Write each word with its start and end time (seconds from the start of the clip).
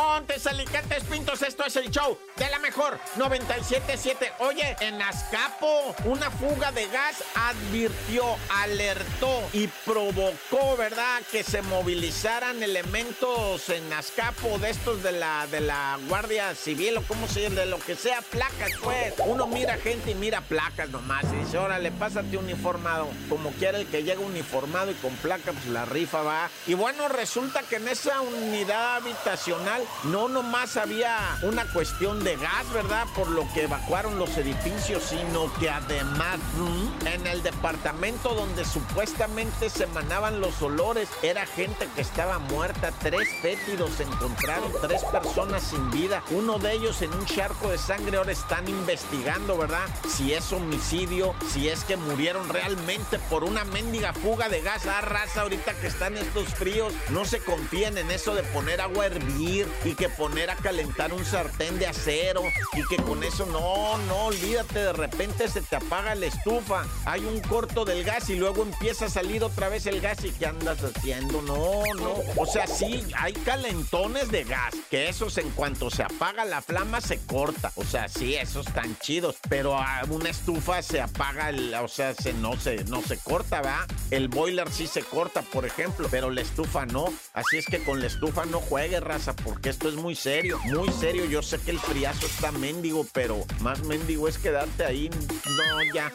Montes, 0.00 0.46
Alicantes, 0.46 1.04
Pintos, 1.04 1.42
esto 1.42 1.62
es 1.66 1.76
el 1.76 1.90
show 1.90 2.16
de 2.36 2.48
la 2.48 2.58
mejor 2.58 2.98
977. 3.16 4.32
Oye, 4.38 4.74
en 4.80 5.00
Azcapo, 5.02 5.94
una 6.06 6.30
fuga 6.30 6.72
de 6.72 6.86
gas 6.86 7.22
advirtió, 7.34 8.24
alertó 8.48 9.42
y 9.52 9.66
provocó, 9.84 10.74
¿verdad?, 10.78 11.20
que 11.30 11.42
se 11.44 11.60
movilizaran 11.60 12.62
elementos 12.62 13.68
en 13.68 13.92
Azcapo 13.92 14.58
de 14.58 14.70
estos 14.70 15.02
de 15.02 15.12
la, 15.12 15.46
de 15.48 15.60
la 15.60 15.98
Guardia 16.08 16.54
Civil 16.54 16.96
o 16.96 17.02
como 17.02 17.28
se 17.28 17.50
de 17.50 17.66
lo 17.66 17.78
que 17.78 17.94
sea, 17.94 18.22
placas, 18.22 18.72
pues. 18.82 19.14
Uno 19.26 19.46
mira 19.46 19.76
gente 19.76 20.12
y 20.12 20.14
mira 20.14 20.40
placas 20.40 20.88
nomás 20.88 21.24
y 21.32 21.44
dice, 21.44 21.58
órale, 21.58 21.92
pásate 21.92 22.38
uniformado. 22.38 23.08
Como 23.28 23.50
quiera 23.52 23.78
el 23.78 23.86
que 23.86 24.02
llega 24.02 24.20
uniformado 24.20 24.90
y 24.90 24.94
con 24.94 25.14
placa, 25.16 25.52
pues 25.52 25.66
la 25.66 25.84
rifa 25.84 26.22
va. 26.22 26.48
Y 26.66 26.72
bueno, 26.72 27.08
resulta 27.08 27.62
que 27.62 27.76
en 27.76 27.88
esa 27.88 28.22
unidad 28.22 28.96
habitacional 28.96 29.82
no 30.04 30.28
nomás 30.28 30.76
había 30.76 31.38
una 31.42 31.64
cuestión 31.66 32.22
de 32.24 32.36
gas, 32.36 32.72
¿verdad? 32.72 33.06
Por 33.14 33.28
lo 33.28 33.46
que 33.52 33.64
evacuaron 33.64 34.18
los 34.18 34.36
edificios, 34.36 35.02
sino 35.02 35.52
que 35.54 35.68
además 35.68 36.38
en 37.06 37.26
el 37.26 37.42
departamento 37.42 38.34
donde 38.34 38.64
supuestamente 38.64 39.68
se 39.68 39.84
emanaban 39.84 40.40
los 40.40 40.60
olores, 40.62 41.08
era 41.22 41.46
gente 41.46 41.88
que 41.94 42.00
estaba 42.00 42.38
muerta. 42.38 42.92
Tres 43.00 43.28
fétidos 43.42 43.90
se 43.92 44.04
encontraron, 44.04 44.72
tres 44.80 45.04
personas 45.04 45.62
sin 45.62 45.90
vida. 45.90 46.22
Uno 46.30 46.58
de 46.58 46.72
ellos 46.72 47.02
en 47.02 47.12
un 47.12 47.26
charco 47.26 47.68
de 47.68 47.78
sangre. 47.78 48.16
Ahora 48.16 48.32
están 48.32 48.68
investigando, 48.68 49.56
¿verdad? 49.56 49.88
Si 50.08 50.32
es 50.32 50.52
homicidio, 50.52 51.34
si 51.52 51.68
es 51.68 51.84
que 51.84 51.96
murieron 51.96 52.48
realmente 52.48 53.18
por 53.30 53.44
una 53.44 53.64
mendiga 53.64 54.12
fuga 54.12 54.48
de 54.48 54.60
gas. 54.62 54.86
Ah, 54.86 55.00
raza, 55.00 55.42
ahorita 55.42 55.74
que 55.74 55.86
están 55.86 56.16
estos 56.16 56.48
fríos, 56.54 56.92
no 57.10 57.24
se 57.24 57.40
confíen 57.40 57.98
en 57.98 58.10
eso 58.10 58.34
de 58.34 58.42
poner 58.44 58.80
agua 58.80 59.04
a 59.04 59.06
hervir 59.06 59.66
y 59.84 59.94
que 59.94 60.08
poner 60.08 60.50
a 60.50 60.56
calentar 60.56 61.12
un 61.12 61.24
sartén 61.24 61.78
de 61.78 61.86
acero 61.86 62.42
y 62.74 62.86
que 62.86 63.02
con 63.02 63.24
eso 63.24 63.46
no, 63.46 63.96
no, 64.06 64.26
olvídate, 64.26 64.78
de 64.78 64.92
repente 64.92 65.48
se 65.48 65.62
te 65.62 65.76
apaga 65.76 66.14
la 66.14 66.26
estufa, 66.26 66.84
hay 67.04 67.24
un 67.24 67.40
corto 67.40 67.84
del 67.84 68.04
gas 68.04 68.28
y 68.30 68.36
luego 68.36 68.62
empieza 68.62 69.06
a 69.06 69.10
salir 69.10 69.42
otra 69.42 69.68
vez 69.68 69.86
el 69.86 70.00
gas 70.00 70.24
y 70.24 70.30
¿qué 70.32 70.46
andas 70.46 70.78
haciendo? 70.82 71.40
No, 71.42 71.82
no, 71.94 72.14
o 72.36 72.46
sea, 72.46 72.66
sí, 72.66 73.04
hay 73.16 73.32
calentones 73.32 74.30
de 74.30 74.44
gas, 74.44 74.74
que 74.90 75.08
esos 75.08 75.38
en 75.38 75.50
cuanto 75.50 75.90
se 75.90 76.02
apaga 76.02 76.44
la 76.44 76.60
flama 76.60 77.00
se 77.00 77.18
corta, 77.26 77.72
o 77.76 77.84
sea, 77.84 78.08
sí, 78.08 78.34
esos 78.34 78.66
están 78.66 78.96
chidos, 78.98 79.36
pero 79.48 79.78
una 80.10 80.30
estufa 80.30 80.82
se 80.82 81.00
apaga, 81.00 81.50
o 81.82 81.88
sea, 81.88 82.14
se, 82.14 82.32
no, 82.34 82.58
se, 82.58 82.84
no 82.84 83.02
se 83.02 83.18
corta, 83.18 83.62
¿va? 83.62 83.86
El 84.10 84.28
boiler 84.28 84.70
sí 84.70 84.86
se 84.86 85.02
corta, 85.02 85.42
por 85.42 85.64
ejemplo, 85.64 86.08
pero 86.10 86.30
la 86.30 86.42
estufa 86.42 86.86
no, 86.86 87.06
así 87.32 87.58
es 87.58 87.66
que 87.66 87.82
con 87.82 88.00
la 88.00 88.06
estufa 88.06 88.44
no 88.44 88.60
juegue, 88.60 89.00
raza, 89.00 89.34
porque 89.34 89.69
esto 89.70 89.88
es 89.88 89.94
muy 89.94 90.16
serio, 90.16 90.58
muy 90.64 90.88
serio. 90.90 91.24
Yo 91.26 91.42
sé 91.42 91.58
que 91.60 91.70
el 91.70 91.78
friazo 91.78 92.26
está 92.26 92.50
mendigo, 92.50 93.06
pero 93.12 93.44
más 93.60 93.82
mendigo 93.84 94.26
es 94.26 94.36
quedarte 94.36 94.84
ahí. 94.84 95.08
No, 95.08 95.94
ya. 95.94 96.12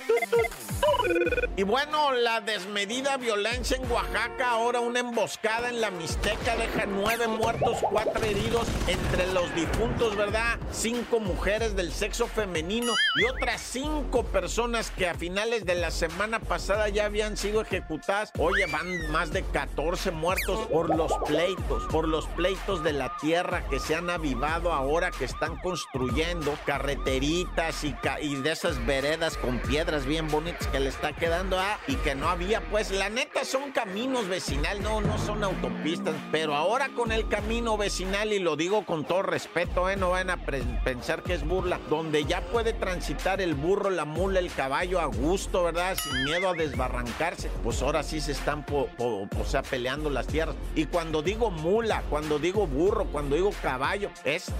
Y 1.55 1.63
bueno, 1.63 2.11
la 2.11 2.41
desmedida 2.41 3.15
violencia 3.15 3.77
en 3.77 3.89
Oaxaca, 3.89 4.49
ahora 4.49 4.81
una 4.81 4.99
emboscada 4.99 5.69
en 5.69 5.79
la 5.79 5.89
Mixteca 5.89 6.57
deja 6.57 6.85
nueve 6.85 7.27
muertos, 7.27 7.77
cuatro 7.89 8.23
heridos 8.25 8.67
entre 8.87 9.31
los 9.31 9.53
difuntos, 9.55 10.17
¿verdad? 10.17 10.59
Cinco 10.71 11.21
mujeres 11.21 11.75
del 11.77 11.93
sexo 11.93 12.27
femenino 12.27 12.93
y 13.15 13.23
otras 13.23 13.61
cinco 13.61 14.25
personas 14.25 14.91
que 14.91 15.07
a 15.07 15.13
finales 15.13 15.65
de 15.65 15.75
la 15.75 15.91
semana 15.91 16.41
pasada 16.41 16.89
ya 16.89 17.05
habían 17.05 17.37
sido 17.37 17.61
ejecutadas. 17.61 18.31
Oye, 18.37 18.65
van 18.65 19.11
más 19.11 19.31
de 19.31 19.43
14 19.43 20.11
muertos 20.11 20.67
por 20.67 20.93
los 20.93 21.13
pleitos, 21.25 21.83
por 21.89 22.07
los 22.07 22.27
pleitos 22.27 22.83
de 22.83 22.91
la 22.91 23.15
tierra 23.21 23.34
que 23.69 23.79
se 23.79 23.95
han 23.95 24.09
avivado 24.09 24.71
ahora 24.71 25.11
que 25.11 25.25
están 25.25 25.57
construyendo 25.57 26.57
carreteritas 26.65 27.83
y, 27.83 27.93
y 28.21 28.35
de 28.35 28.51
esas 28.51 28.85
veredas 28.85 29.35
con 29.37 29.59
piedras 29.59 30.05
bien 30.05 30.29
bonitas 30.29 30.65
que 30.67 30.79
le 30.79 30.87
está 30.87 31.11
quedando 31.11 31.59
a 31.59 31.77
y 31.85 31.95
que 31.95 32.15
no 32.15 32.29
había, 32.29 32.61
pues 32.69 32.91
la 32.91 33.09
neta 33.09 33.43
son 33.43 33.73
caminos 33.73 34.29
vecinal, 34.29 34.81
no, 34.81 35.01
no 35.01 35.17
son 35.17 35.43
autopistas, 35.43 36.15
pero 36.31 36.55
ahora 36.55 36.89
con 36.95 37.11
el 37.11 37.27
camino 37.27 37.75
vecinal, 37.75 38.31
y 38.31 38.39
lo 38.39 38.55
digo 38.55 38.85
con 38.85 39.03
todo 39.03 39.23
respeto, 39.23 39.89
¿eh? 39.89 39.97
no 39.97 40.11
van 40.11 40.29
a 40.29 40.37
pensar 40.45 41.21
que 41.21 41.33
es 41.33 41.45
burla, 41.45 41.79
donde 41.89 42.23
ya 42.23 42.39
puede 42.39 42.71
transitar 42.71 43.41
el 43.41 43.53
burro, 43.53 43.89
la 43.89 44.05
mula, 44.05 44.39
el 44.39 44.51
caballo 44.51 45.01
a 45.01 45.07
gusto, 45.07 45.63
¿verdad? 45.65 45.97
Sin 46.01 46.23
miedo 46.23 46.49
a 46.49 46.53
desbarrancarse, 46.53 47.49
pues 47.63 47.81
ahora 47.81 48.01
sí 48.01 48.21
se 48.21 48.31
están, 48.31 48.65
o 48.69 49.27
sea, 49.45 49.61
peleando 49.61 50.09
las 50.09 50.27
tierras. 50.27 50.55
Y 50.73 50.85
cuando 50.85 51.21
digo 51.21 51.51
mula, 51.51 52.03
cuando 52.09 52.39
digo 52.39 52.67
burro, 52.67 53.05
cuando 53.05 53.24
digo 53.33 53.51
caballo, 53.61 54.11
es, 54.23 54.51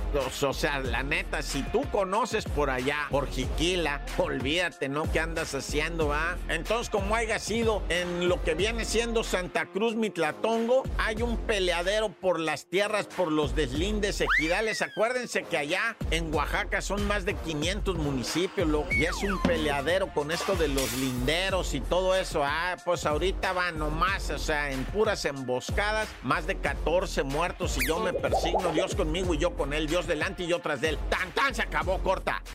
o 0.41 0.53
sea, 0.53 0.79
la 0.79 1.03
neta, 1.03 1.41
si 1.41 1.61
tú 1.63 1.83
conoces 1.91 2.45
por 2.45 2.69
allá, 2.69 3.07
por 3.11 3.29
Jiquila, 3.29 4.01
olvídate, 4.17 4.89
¿no? 4.89 5.11
¿Qué 5.11 5.19
andas 5.19 5.53
haciendo, 5.53 6.07
va? 6.07 6.37
Entonces, 6.49 6.89
como 6.89 7.15
haya 7.15 7.37
sido 7.37 7.83
en 7.89 8.27
lo 8.27 8.41
que 8.41 8.55
viene 8.55 8.85
siendo 8.85 9.23
Santa 9.23 9.67
Cruz 9.67 9.95
Mitlatongo, 9.95 10.83
hay 10.97 11.21
un 11.21 11.37
peleadero 11.37 12.09
por 12.09 12.39
las 12.39 12.65
tierras, 12.65 13.05
por 13.05 13.31
los 13.31 13.55
deslindes 13.55 14.21
ejidales. 14.21 14.81
Acuérdense 14.81 15.43
que 15.43 15.57
allá 15.57 15.95
en 16.11 16.33
Oaxaca 16.33 16.81
son 16.81 17.05
más 17.05 17.25
de 17.25 17.35
500 17.35 17.97
municipios, 17.97 18.55
y 18.91 19.03
es 19.03 19.15
un 19.23 19.41
peleadero 19.41 20.07
con 20.13 20.31
esto 20.31 20.55
de 20.55 20.67
los 20.67 20.93
linderos 20.93 21.73
y 21.73 21.81
todo 21.81 22.15
eso. 22.15 22.41
Ah, 22.43 22.77
pues 22.85 23.05
ahorita 23.05 23.53
va 23.53 23.71
nomás, 23.71 24.29
o 24.29 24.39
sea, 24.39 24.71
en 24.71 24.83
puras 24.85 25.25
emboscadas, 25.25 26.07
más 26.23 26.47
de 26.47 26.57
14 26.57 27.23
muertos 27.23 27.77
y 27.77 27.87
yo 27.87 27.99
me 27.99 28.13
persigno, 28.55 28.73
Dios 28.73 28.95
conmigo 28.95 29.33
y 29.33 29.37
yo 29.37 29.55
con 29.55 29.73
él, 29.73 29.87
Dios 29.87 30.07
delante 30.07 30.43
y 30.43 30.47
yo 30.47 30.59
tras 30.59 30.81
él. 30.83 30.97
Tan 31.09 31.31
tan 31.31 31.53
se 31.53 31.61
acabó 31.61 31.99
corta. 31.99 32.41